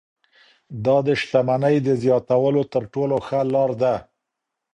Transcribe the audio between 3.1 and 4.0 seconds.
ښه لار ده.